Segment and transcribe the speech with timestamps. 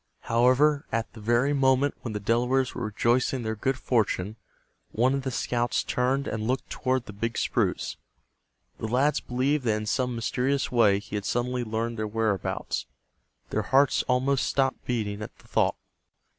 [0.21, 4.35] However, at the very moment when the Delawares were rejoicing in their good fortune,
[4.91, 7.97] one of the scouts turned and looked toward the big spruce.
[8.79, 12.87] The lads believed that in some mysterious way he had suddenly learned their whereabouts.
[13.51, 15.75] Their hearts almost stopped beating at the thought.